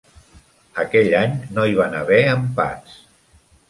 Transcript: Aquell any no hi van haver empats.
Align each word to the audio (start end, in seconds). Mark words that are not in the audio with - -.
Aquell 0.85 1.13
any 1.21 1.37
no 1.59 1.69
hi 1.73 1.79
van 1.83 1.97
haver 2.01 2.21
empats. 2.35 3.01